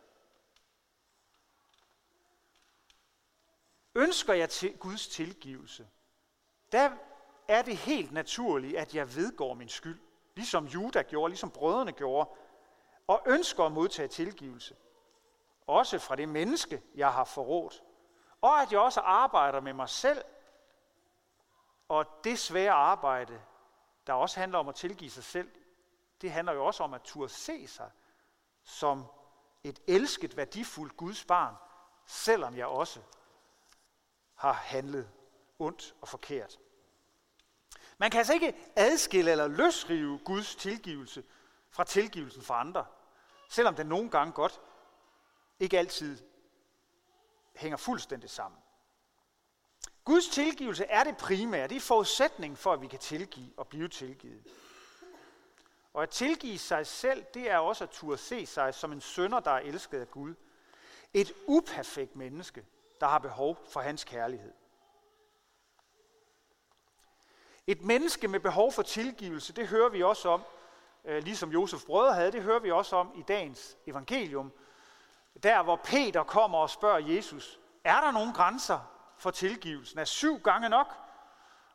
Ønsker 3.95 4.33
jeg 4.33 4.49
til 4.49 4.77
Guds 4.77 5.07
tilgivelse, 5.07 5.87
der 6.71 6.91
er 7.47 7.61
det 7.61 7.77
helt 7.77 8.11
naturligt, 8.11 8.77
at 8.77 8.95
jeg 8.95 9.15
vedgår 9.15 9.53
min 9.53 9.69
skyld, 9.69 9.99
ligesom 10.35 10.65
Juda 10.65 11.01
gjorde, 11.01 11.29
ligesom 11.29 11.51
brødrene 11.51 11.91
gjorde, 11.91 12.29
og 13.07 13.23
ønsker 13.27 13.63
at 13.63 13.71
modtage 13.71 14.07
tilgivelse. 14.07 14.75
Også 15.67 15.99
fra 15.99 16.15
det 16.15 16.29
menneske, 16.29 16.81
jeg 16.95 17.13
har 17.13 17.23
forrådt. 17.23 17.83
Og 18.41 18.61
at 18.61 18.71
jeg 18.71 18.79
også 18.79 18.99
arbejder 18.99 19.59
med 19.59 19.73
mig 19.73 19.89
selv, 19.89 20.25
og 21.87 22.05
det 22.23 22.39
svære 22.39 22.71
arbejde, 22.71 23.41
der 24.07 24.13
også 24.13 24.39
handler 24.39 24.59
om 24.59 24.69
at 24.69 24.75
tilgive 24.75 25.09
sig 25.09 25.23
selv, 25.23 25.51
det 26.21 26.31
handler 26.31 26.53
jo 26.53 26.65
også 26.65 26.83
om 26.83 26.93
at 26.93 27.01
turde 27.01 27.29
se 27.29 27.67
sig 27.67 27.91
som 28.63 29.05
et 29.63 29.79
elsket, 29.87 30.37
værdifuldt 30.37 30.97
Guds 30.97 31.25
barn, 31.25 31.55
selvom 32.05 32.57
jeg 32.57 32.65
også 32.67 33.01
har 34.35 34.53
handlet 34.53 35.09
ondt 35.59 35.95
og 36.01 36.07
forkert. 36.07 36.59
Man 37.97 38.11
kan 38.11 38.17
altså 38.17 38.33
ikke 38.33 38.71
adskille 38.75 39.31
eller 39.31 39.47
løsrive 39.47 40.19
Guds 40.25 40.55
tilgivelse 40.55 41.23
fra 41.69 41.83
tilgivelsen 41.83 42.41
for 42.41 42.53
andre, 42.53 42.85
selvom 43.49 43.75
den 43.75 43.87
nogle 43.87 44.09
gange 44.09 44.33
godt 44.33 44.61
ikke 45.59 45.79
altid 45.79 46.17
hænger 47.55 47.77
fuldstændig 47.77 48.29
sammen. 48.29 48.59
Guds 50.03 50.27
tilgivelse 50.27 50.85
er 50.85 51.03
det 51.03 51.17
primære, 51.17 51.67
det 51.67 51.75
er 51.75 51.81
forudsætningen 51.81 52.57
for, 52.57 52.73
at 52.73 52.81
vi 52.81 52.87
kan 52.87 52.99
tilgive 52.99 53.53
og 53.57 53.67
blive 53.67 53.87
tilgivet. 53.87 54.47
Og 55.93 56.03
at 56.03 56.09
tilgive 56.09 56.57
sig 56.57 56.87
selv, 56.87 57.25
det 57.33 57.51
er 57.51 57.57
også 57.57 57.83
at 57.83 57.89
turde 57.89 58.17
se 58.17 58.45
sig 58.45 58.73
som 58.73 58.91
en 58.91 59.01
sønder, 59.01 59.39
der 59.39 59.51
er 59.51 59.59
elsket 59.59 59.99
af 59.99 60.11
Gud. 60.11 60.35
Et 61.13 61.33
uperfekt 61.47 62.15
menneske, 62.15 62.65
der 62.99 63.07
har 63.07 63.19
behov 63.19 63.57
for 63.69 63.79
hans 63.79 64.03
kærlighed. 64.03 64.53
Et 67.67 67.81
menneske 67.81 68.27
med 68.27 68.39
behov 68.39 68.71
for 68.71 68.81
tilgivelse, 68.81 69.53
det 69.53 69.67
hører 69.67 69.89
vi 69.89 70.03
også 70.03 70.29
om 70.29 70.43
øh, 71.05 71.23
ligesom 71.23 71.51
Josefs 71.51 71.85
brødre 71.85 72.13
havde. 72.13 72.31
Det 72.31 72.43
hører 72.43 72.59
vi 72.59 72.71
også 72.71 72.95
om 72.95 73.11
i 73.15 73.21
dagens 73.21 73.77
evangelium. 73.87 74.51
Der, 75.43 75.63
hvor 75.63 75.75
Peter 75.75 76.23
kommer 76.23 76.57
og 76.57 76.69
spørger 76.69 76.99
Jesus, 76.99 77.59
er 77.83 78.01
der 78.01 78.11
nogle 78.11 78.33
grænser 78.33 78.79
for 79.17 79.31
tilgivelsen? 79.31 79.99
Er 79.99 80.05
syv 80.05 80.39
gange 80.39 80.69
nok? 80.69 80.93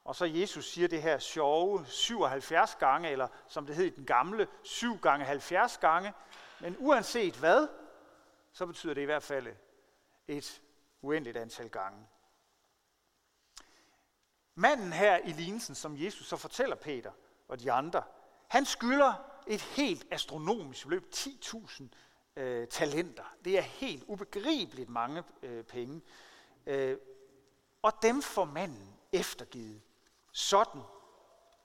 Og 0.05 0.17
så 0.17 0.25
Jesus 0.25 0.71
siger 0.73 0.89
det 0.89 1.03
her 1.03 1.19
sjove 1.19 1.87
77 1.87 2.75
gange, 2.75 3.11
eller 3.11 3.29
som 3.47 3.67
det 3.67 3.77
hed 3.77 3.85
i 3.85 3.91
den 3.91 4.07
gamle, 4.07 4.49
7 4.63 4.99
gange 4.99 5.25
70 5.25 5.79
gange. 5.79 6.13
Men 6.61 6.77
uanset 6.79 7.37
hvad, 7.37 7.69
så 8.53 8.67
betyder 8.67 8.95
det 8.95 9.01
i 9.01 9.05
hvert 9.05 9.23
fald 9.23 9.47
et 10.29 10.63
uendeligt 11.03 11.37
antal 11.37 11.69
gange. 11.69 12.07
Manden 14.55 14.93
her 14.93 15.17
i 15.17 15.33
lignelsen, 15.33 15.75
som 15.75 15.97
Jesus 15.97 16.27
så 16.27 16.37
fortæller 16.37 16.77
Peter 16.77 17.13
og 17.49 17.61
de 17.61 17.73
andre, 17.73 18.03
han 18.49 18.65
skylder 18.65 19.15
et 19.47 19.61
helt 19.61 20.07
astronomisk 20.11 20.87
beløb, 20.87 21.13
10.000 21.15 21.83
øh, 22.41 22.69
talenter. 22.69 23.25
Det 23.45 23.59
er 23.59 23.63
helt 23.63 24.05
ubegribeligt 24.07 24.89
mange 24.89 25.23
øh, 25.43 25.65
penge. 25.65 26.03
Øh, 26.67 26.97
og 27.83 27.93
dem 28.03 28.23
får 28.23 28.45
manden 28.45 28.97
eftergivet 29.13 29.81
sådan, 30.33 30.83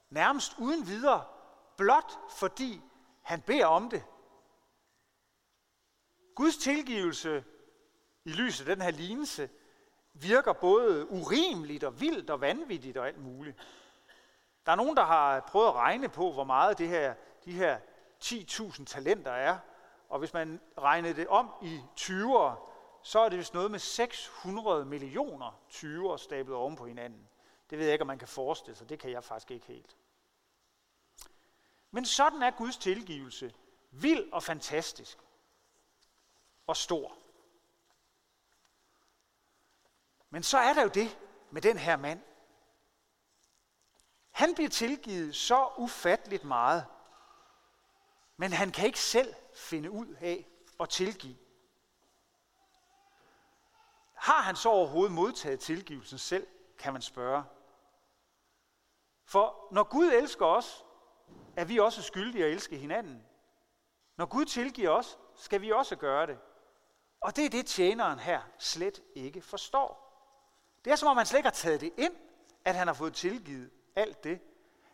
nærmest 0.10 0.56
uden 0.60 0.88
videre, 0.88 1.26
blot 1.78 2.12
fordi 2.30 2.82
han 3.22 3.42
beder 3.42 3.66
om 3.66 3.90
det. 3.90 4.04
Guds 6.36 6.58
tilgivelse 6.58 7.44
i 8.26 8.30
lyset 8.30 8.70
af 8.70 8.76
den 8.76 8.84
her 8.84 8.92
lignelse 8.92 9.50
virker 10.14 10.54
både 10.54 11.12
urimeligt 11.12 11.84
og 11.84 12.02
vildt 12.02 12.30
og 12.30 12.42
vanvittigt 12.42 12.98
og 12.98 13.08
alt 13.08 13.24
muligt. 13.24 13.58
Der 14.66 14.72
er 14.72 14.76
nogen, 14.76 14.98
der 14.98 15.06
har 15.06 15.40
prøvet 15.40 15.68
at 15.68 15.74
regne 15.74 16.10
på, 16.10 16.32
hvor 16.32 16.44
meget 16.44 16.78
det 16.78 16.88
her, 16.88 17.16
de 17.46 17.52
her 17.52 17.80
10.000 18.24 18.86
talenter 18.86 19.32
er. 19.32 19.58
Og 20.10 20.20
hvis 20.20 20.34
man 20.34 20.62
regner 20.78 21.14
det 21.14 21.28
om 21.28 21.52
i 21.62 21.82
20'er, 22.00 22.70
så 23.02 23.20
er 23.20 23.30
det 23.30 23.40
vist 23.40 23.54
noget 23.54 23.72
med 23.72 23.80
600 23.80 24.86
millioner 24.86 25.60
20'er 25.70 26.18
stablet 26.18 26.56
oven 26.58 26.76
på 26.76 26.86
hinanden. 26.86 27.30
Det 27.70 27.78
ved 27.78 27.86
jeg 27.86 27.94
ikke, 27.94 28.04
om 28.04 28.08
man 28.08 28.20
kan 28.20 28.28
forestille 28.28 28.76
sig. 28.76 28.90
Det 28.90 29.00
kan 29.00 29.12
jeg 29.12 29.24
faktisk 29.24 29.52
ikke 29.52 29.66
helt. 29.66 29.98
Men 31.92 32.06
sådan 32.06 32.44
er 32.44 32.52
Guds 32.52 32.78
tilgivelse. 32.78 33.54
Vild 33.92 34.32
og 34.32 34.44
fantastisk. 34.44 35.18
Og 36.68 36.78
stor. 36.78 37.18
Men 40.30 40.44
så 40.44 40.58
er 40.58 40.74
der 40.74 40.82
jo 40.82 40.90
det 40.90 41.20
med 41.52 41.62
den 41.62 41.78
her 41.78 41.96
mand. 41.96 42.22
Han 44.32 44.56
bliver 44.56 44.70
tilgivet 44.70 45.36
så 45.36 45.70
ufatteligt 45.78 46.44
meget, 46.44 46.86
men 48.38 48.54
han 48.54 48.72
kan 48.72 48.86
ikke 48.86 49.00
selv 49.00 49.36
finde 49.56 49.92
ud 49.92 50.16
af 50.22 50.48
at 50.80 50.90
tilgive. 50.90 51.38
Har 54.14 54.42
han 54.42 54.56
så 54.56 54.70
overhovedet 54.70 55.12
modtaget 55.12 55.60
tilgivelsen 55.60 56.18
selv, 56.18 56.48
kan 56.80 56.94
man 56.94 57.02
spørge. 57.02 57.44
For 59.26 59.68
når 59.72 59.84
Gud 59.84 60.08
elsker 60.08 60.46
os, 60.46 60.86
er 61.56 61.66
vi 61.66 61.80
også 61.80 62.02
skyldige 62.02 62.46
at 62.46 62.52
elske 62.52 62.78
hinanden. 62.78 63.26
Når 64.18 64.26
Gud 64.26 64.46
tilgiver 64.46 64.90
os, 64.90 65.20
skal 65.36 65.62
vi 65.62 65.72
også 65.72 65.96
gøre 65.96 66.28
det. 66.28 66.40
Og 67.22 67.36
det 67.36 67.46
er 67.46 67.50
det, 67.50 67.66
tjeneren 67.66 68.20
her 68.20 68.42
slet 68.58 69.04
ikke 69.16 69.42
forstår. 69.42 70.06
Det 70.86 70.92
er 70.92 70.96
som 70.96 71.08
om 71.08 71.18
han 71.18 71.26
slet 71.26 71.40
ikke 71.40 71.48
har 71.48 71.54
taget 71.54 71.82
det 71.82 71.94
ind, 71.98 72.16
at 72.66 72.76
han 72.76 72.88
har 72.88 72.94
fået 72.94 73.14
tilgivet 73.14 73.72
alt 73.96 74.24
det. 74.24 74.42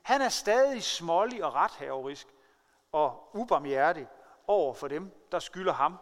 Han 0.01 0.22
er 0.22 0.30
stadig 0.30 0.84
smålig 0.84 1.44
og 1.44 1.53
rethaverisk 1.53 2.27
og 2.91 3.36
ubarmhjertig 3.36 4.08
over 4.51 4.74
for 4.74 4.88
dem, 4.88 5.27
der 5.31 5.39
skylder 5.39 5.74
ham 5.74 5.98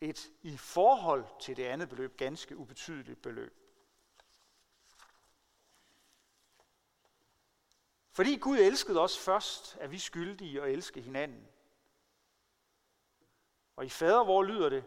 et 0.00 0.30
i 0.42 0.56
forhold 0.56 1.24
til 1.40 1.56
det 1.56 1.64
andet 1.64 1.88
beløb 1.88 2.16
ganske 2.16 2.56
ubetydeligt 2.56 3.22
beløb. 3.22 3.56
Fordi 8.12 8.36
Gud 8.36 8.58
elskede 8.58 9.00
os 9.00 9.18
først, 9.18 9.76
er 9.80 9.88
vi 9.88 9.98
skyldige 9.98 10.62
at 10.62 10.70
elske 10.70 11.00
hinanden. 11.00 11.48
Og 13.76 13.84
i 13.84 13.88
fader, 13.88 14.24
hvor 14.24 14.42
lyder 14.42 14.68
det, 14.68 14.84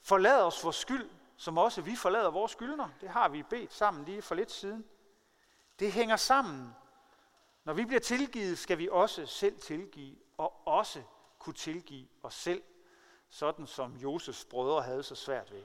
forlad 0.00 0.42
os 0.42 0.64
vores 0.64 0.76
skyld, 0.76 1.10
som 1.36 1.58
også 1.58 1.80
vi 1.82 1.96
forlader 1.96 2.30
vores 2.30 2.52
skyldner. 2.52 2.88
Det 3.00 3.08
har 3.08 3.28
vi 3.28 3.42
bedt 3.42 3.72
sammen 3.72 4.04
lige 4.04 4.22
for 4.22 4.34
lidt 4.34 4.50
siden. 4.50 4.84
Det 5.78 5.92
hænger 5.92 6.16
sammen. 6.16 6.74
Når 7.64 7.72
vi 7.72 7.84
bliver 7.84 8.00
tilgivet, 8.00 8.58
skal 8.58 8.78
vi 8.78 8.88
også 8.88 9.26
selv 9.26 9.60
tilgive, 9.60 10.16
og 10.36 10.66
også 10.66 11.02
kunne 11.44 11.54
tilgive 11.54 12.08
os 12.22 12.34
selv, 12.34 12.62
sådan 13.28 13.66
som 13.66 13.96
Josefs 13.96 14.44
brødre 14.44 14.82
havde 14.82 15.02
så 15.02 15.14
svært 15.14 15.52
ved. 15.52 15.64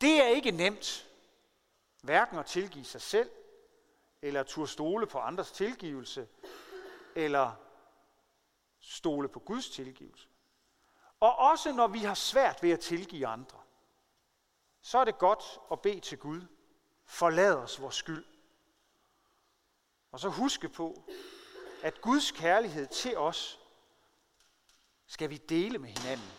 Det 0.00 0.22
er 0.22 0.26
ikke 0.26 0.50
nemt, 0.50 1.10
hverken 2.02 2.38
at 2.38 2.46
tilgive 2.46 2.84
sig 2.84 3.00
selv, 3.00 3.30
eller 4.22 4.42
turde 4.42 4.70
stole 4.70 5.06
på 5.06 5.18
andres 5.18 5.50
tilgivelse, 5.52 6.28
eller 7.14 7.52
stole 8.80 9.28
på 9.28 9.40
Guds 9.40 9.70
tilgivelse. 9.70 10.28
Og 11.20 11.38
også 11.38 11.72
når 11.72 11.86
vi 11.86 11.98
har 11.98 12.14
svært 12.14 12.62
ved 12.62 12.70
at 12.70 12.80
tilgive 12.80 13.26
andre, 13.26 13.58
så 14.80 14.98
er 14.98 15.04
det 15.04 15.18
godt 15.18 15.60
at 15.72 15.80
bede 15.80 16.00
til 16.00 16.18
Gud, 16.18 16.40
forlad 17.04 17.54
os 17.54 17.80
vores 17.80 17.94
skyld. 17.94 18.24
Og 20.12 20.20
så 20.20 20.28
huske 20.28 20.68
på, 20.68 21.04
at 21.82 22.00
Guds 22.00 22.30
kærlighed 22.30 22.86
til 22.86 23.16
os 23.16 23.60
skal 25.06 25.30
vi 25.30 25.36
dele 25.36 25.78
med 25.78 25.88
hinanden, 25.88 26.32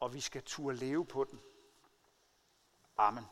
og 0.00 0.14
vi 0.14 0.20
skal 0.20 0.42
turde 0.42 0.76
leve 0.76 1.06
på 1.06 1.24
den. 1.24 1.40
Amen. 2.96 3.26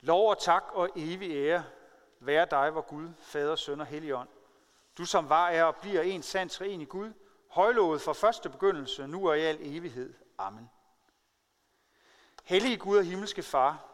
Lov 0.00 0.30
og 0.30 0.38
tak 0.38 0.64
og 0.72 0.88
evig 0.96 1.30
ære 1.30 1.64
være 2.20 2.46
dig, 2.50 2.70
hvor 2.70 2.80
Gud, 2.80 3.08
Fader, 3.18 3.56
Søn 3.56 3.80
og 3.80 3.86
Helligånd. 3.86 4.28
Du 4.98 5.04
som 5.04 5.28
var, 5.28 5.48
er 5.48 5.64
og 5.64 5.76
bliver 5.76 6.02
en 6.02 6.22
sand 6.22 6.60
i 6.60 6.84
Gud, 6.84 7.12
højlovet 7.48 8.02
fra 8.02 8.12
første 8.12 8.50
begyndelse, 8.50 9.06
nu 9.06 9.28
og 9.28 9.38
i 9.38 9.40
al 9.40 9.58
evighed. 9.60 10.14
Amen. 10.38 10.70
Hellige 12.44 12.76
Gud 12.76 12.98
og 12.98 13.04
himmelske 13.04 13.42
Far, 13.42 13.86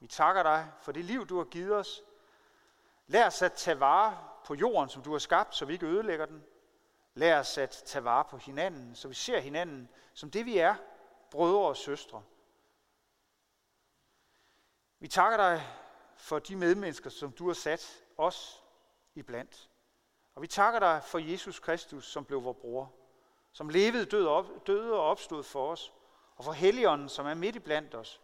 vi 0.00 0.06
takker 0.06 0.42
dig 0.42 0.72
for 0.82 0.92
det 0.92 1.04
liv, 1.04 1.26
du 1.26 1.36
har 1.36 1.44
givet 1.44 1.76
os. 1.76 2.02
Lær 3.06 3.26
os 3.26 3.42
at 3.42 3.52
tage 3.52 3.80
vare 3.80 4.18
på 4.44 4.54
jorden, 4.54 4.88
som 4.88 5.02
du 5.02 5.12
har 5.12 5.18
skabt, 5.18 5.54
så 5.54 5.64
vi 5.64 5.72
ikke 5.72 5.86
ødelægger 5.86 6.26
den. 6.26 6.44
Lær 7.14 7.38
os 7.38 7.58
at 7.58 7.70
tage 7.70 8.04
vare 8.04 8.24
på 8.24 8.36
hinanden, 8.36 8.94
så 8.94 9.08
vi 9.08 9.14
ser 9.14 9.40
hinanden 9.40 9.88
som 10.14 10.30
det, 10.30 10.46
vi 10.46 10.58
er, 10.58 10.74
brødre 11.30 11.68
og 11.68 11.76
søstre. 11.76 12.22
Vi 14.98 15.08
takker 15.08 15.36
dig 15.36 15.66
for 16.16 16.38
de 16.38 16.56
medmennesker, 16.56 17.10
som 17.10 17.32
du 17.32 17.46
har 17.46 17.54
sat 17.54 18.04
os 18.16 18.64
iblandt. 19.14 19.70
Og 20.34 20.42
vi 20.42 20.46
takker 20.46 20.80
dig 20.80 21.02
for 21.04 21.18
Jesus 21.18 21.58
Kristus, 21.58 22.06
som 22.06 22.24
blev 22.24 22.44
vores 22.44 22.58
bror, 22.60 22.92
som 23.52 23.68
levede, 23.68 24.04
døde, 24.04 24.28
op, 24.28 24.66
døde 24.66 24.92
og 24.92 25.02
opstod 25.02 25.42
for 25.42 25.72
os, 25.72 25.92
og 26.36 26.44
for 26.44 26.52
Helligånden, 26.52 27.08
som 27.08 27.26
er 27.26 27.34
midt 27.34 27.56
iblandt 27.56 27.94
os, 27.94 28.20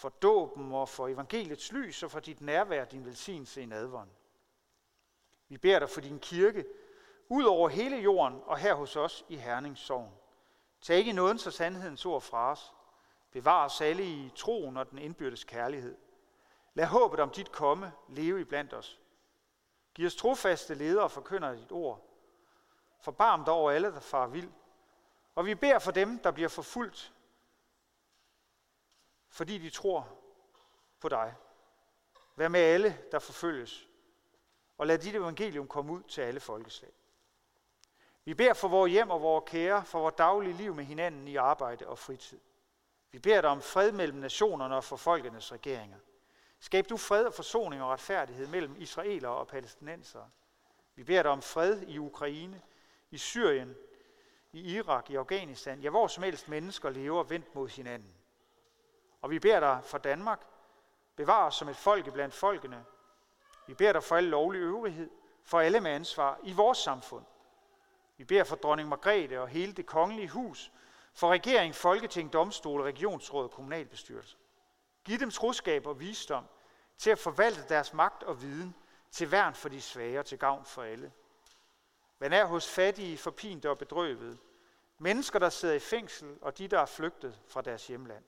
for 0.00 0.08
dåben 0.08 0.72
og 0.72 0.88
for 0.88 1.08
evangeliets 1.08 1.72
lys 1.72 2.02
og 2.02 2.10
for 2.10 2.20
dit 2.20 2.40
nærvær, 2.40 2.84
din 2.84 3.04
velsignelse 3.04 3.62
i 3.62 3.66
nadvånd. 3.66 4.10
Vi 5.48 5.58
beder 5.58 5.78
dig 5.78 5.90
for 5.90 6.00
din 6.00 6.18
kirke, 6.18 6.64
ud 7.28 7.44
over 7.44 7.68
hele 7.68 7.96
jorden 7.96 8.40
og 8.44 8.58
her 8.58 8.74
hos 8.74 8.96
os 8.96 9.24
i 9.28 9.36
Herningssovn. 9.36 10.12
Tag 10.80 10.96
ikke 10.96 11.12
nådens 11.12 11.46
og 11.46 11.52
sandhedens 11.52 12.06
ord 12.06 12.22
fra 12.22 12.50
os, 12.50 12.72
Bevar 13.32 13.64
os 13.64 13.80
alle 13.80 14.04
i 14.04 14.32
troen 14.36 14.76
og 14.76 14.90
den 14.90 14.98
indbyrdes 14.98 15.44
kærlighed. 15.44 15.96
Lad 16.74 16.86
håbet 16.86 17.20
om 17.20 17.30
dit 17.30 17.52
komme 17.52 17.92
leve 18.08 18.40
i 18.40 18.44
blandt 18.44 18.74
os. 18.74 19.00
Giv 19.94 20.06
os 20.06 20.16
trofaste 20.16 20.74
ledere 20.74 21.04
og 21.04 21.10
forkynder 21.10 21.54
dit 21.54 21.72
ord. 21.72 22.06
Forbarm 23.00 23.44
dig 23.44 23.54
over 23.54 23.70
alle, 23.70 23.92
der 23.92 24.00
far 24.00 24.26
vild. 24.26 24.50
Og 25.34 25.46
vi 25.46 25.54
beder 25.54 25.78
for 25.78 25.90
dem, 25.90 26.18
der 26.18 26.30
bliver 26.30 26.48
forfulgt, 26.48 27.12
fordi 29.30 29.58
de 29.58 29.70
tror 29.70 30.08
på 31.00 31.08
dig. 31.08 31.34
Vær 32.36 32.48
med 32.48 32.60
alle, 32.60 32.98
der 33.12 33.18
forfølges. 33.18 33.88
Og 34.78 34.86
lad 34.86 34.98
dit 34.98 35.14
evangelium 35.14 35.68
komme 35.68 35.92
ud 35.92 36.02
til 36.02 36.20
alle 36.20 36.40
folkeslag. 36.40 36.90
Vi 38.24 38.34
beder 38.34 38.54
for 38.54 38.68
vores 38.68 38.92
hjem 38.92 39.10
og 39.10 39.22
vores 39.22 39.44
kære, 39.46 39.84
for 39.84 40.00
vores 40.00 40.14
daglige 40.18 40.56
liv 40.56 40.74
med 40.74 40.84
hinanden 40.84 41.28
i 41.28 41.36
arbejde 41.36 41.86
og 41.86 41.98
fritid. 41.98 42.40
Vi 43.12 43.18
beder 43.18 43.40
dig 43.40 43.50
om 43.50 43.62
fred 43.62 43.92
mellem 43.92 44.18
nationerne 44.18 44.76
og 44.76 44.84
for 44.84 44.96
folkenes 44.96 45.52
regeringer. 45.52 45.98
Skab 46.60 46.88
du 46.88 46.96
fred 46.96 47.24
og 47.24 47.34
forsoning 47.34 47.82
og 47.82 47.90
retfærdighed 47.90 48.46
mellem 48.46 48.76
israelere 48.78 49.30
og 49.30 49.46
palæstinensere. 49.46 50.30
Vi 50.94 51.04
beder 51.04 51.22
dig 51.22 51.32
om 51.32 51.42
fred 51.42 51.82
i 51.82 51.98
Ukraine, 51.98 52.62
i 53.10 53.18
Syrien, 53.18 53.76
i 54.52 54.74
Irak, 54.74 55.10
i 55.10 55.16
Afghanistan, 55.16 55.80
ja 55.80 55.90
hvor 55.90 56.06
som 56.06 56.22
helst 56.22 56.48
mennesker 56.48 56.90
lever 56.90 57.22
vendt 57.22 57.54
mod 57.54 57.68
hinanden. 57.68 58.19
Og 59.22 59.30
vi 59.30 59.38
beder 59.38 59.60
dig 59.60 59.80
for 59.84 59.98
Danmark, 59.98 60.40
bevar 61.16 61.46
os 61.46 61.54
som 61.54 61.68
et 61.68 61.76
folk 61.76 62.12
blandt 62.12 62.34
folkene. 62.34 62.84
Vi 63.66 63.74
beder 63.74 63.92
dig 63.92 64.02
for 64.02 64.16
al 64.16 64.24
lovlig 64.24 64.58
øvrighed, 64.58 65.10
for 65.44 65.60
alle 65.60 65.80
med 65.80 65.90
ansvar 65.90 66.38
i 66.42 66.52
vores 66.52 66.78
samfund. 66.78 67.24
Vi 68.16 68.24
beder 68.24 68.44
for 68.44 68.56
dronning 68.56 68.88
Margrethe 68.88 69.40
og 69.40 69.48
hele 69.48 69.72
det 69.72 69.86
kongelige 69.86 70.28
hus, 70.28 70.72
for 71.14 71.32
regering, 71.32 71.74
folketing, 71.74 72.32
domstol, 72.32 72.80
regionsråd 72.80 73.44
og 73.44 73.50
kommunalbestyrelse. 73.50 74.36
Giv 75.04 75.18
dem 75.18 75.30
troskab 75.30 75.86
og 75.86 76.00
visdom 76.00 76.44
til 76.98 77.10
at 77.10 77.18
forvalte 77.18 77.68
deres 77.68 77.92
magt 77.92 78.22
og 78.22 78.42
viden 78.42 78.74
til 79.10 79.30
værn 79.30 79.54
for 79.54 79.68
de 79.68 79.80
svage 79.80 80.18
og 80.18 80.26
til 80.26 80.38
gavn 80.38 80.64
for 80.64 80.82
alle. 80.82 81.12
Men 82.18 82.32
er 82.32 82.44
hos 82.44 82.68
fattige, 82.68 83.18
forpinte 83.18 83.70
og 83.70 83.78
bedrøvede, 83.78 84.38
mennesker, 84.98 85.38
der 85.38 85.48
sidder 85.48 85.74
i 85.74 85.78
fængsel 85.78 86.38
og 86.42 86.58
de, 86.58 86.68
der 86.68 86.80
er 86.80 86.86
flygtet 86.86 87.40
fra 87.48 87.62
deres 87.62 87.86
hjemland. 87.86 88.24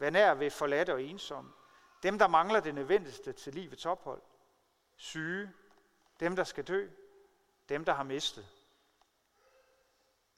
Vær 0.00 0.10
nær 0.10 0.34
ved 0.34 0.50
forladte 0.50 0.92
og 0.92 1.02
ensomme, 1.02 1.52
dem, 2.02 2.18
der 2.18 2.26
mangler 2.26 2.60
det 2.60 2.74
nødvendigste 2.74 3.32
til 3.32 3.54
livets 3.54 3.86
ophold, 3.86 4.22
syge, 4.96 5.52
dem, 6.20 6.36
der 6.36 6.44
skal 6.44 6.64
dø, 6.64 6.88
dem, 7.68 7.84
der 7.84 7.92
har 7.92 8.02
mistet. 8.02 8.46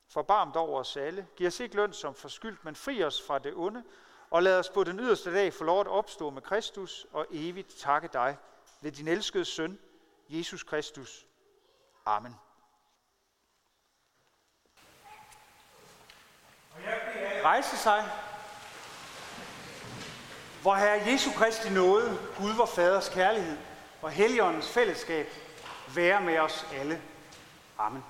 Forbarmt 0.08 0.56
over 0.56 0.80
os 0.80 0.96
alle, 0.96 1.28
giv 1.36 1.46
os 1.46 1.60
ikke 1.60 1.76
løn 1.76 1.92
som 1.92 2.14
forskyldt, 2.14 2.64
men 2.64 2.76
fri 2.76 3.04
os 3.04 3.22
fra 3.22 3.38
det 3.38 3.54
onde, 3.54 3.84
og 4.30 4.42
lad 4.42 4.58
os 4.58 4.70
på 4.70 4.84
den 4.84 5.00
yderste 5.00 5.34
dag 5.34 5.52
få 5.52 5.64
lov 5.64 5.80
at 5.80 5.88
opstå 5.88 6.30
med 6.30 6.42
Kristus 6.42 7.06
og 7.12 7.26
evigt 7.30 7.74
takke 7.78 8.08
dig 8.12 8.36
ved 8.80 8.92
din 8.92 9.08
elskede 9.08 9.44
søn, 9.44 9.80
Jesus 10.28 10.62
Kristus. 10.62 11.26
Amen. 12.06 12.36
Og 16.74 16.82
jeg 16.82 17.40
rejse 17.44 17.76
sig, 17.76 18.10
hvor 20.62 20.74
Herre 20.74 21.00
Jesu 21.06 21.30
Kristi 21.30 21.70
nåde, 21.70 22.18
Gud 22.38 22.52
vor 22.52 22.66
Faders 22.66 23.08
kærlighed 23.08 23.56
og 24.02 24.10
Helligåndens 24.10 24.68
fællesskab 24.68 25.28
være 25.94 26.20
med 26.20 26.38
os 26.38 26.66
alle. 26.80 27.00
Amen. 27.78 28.04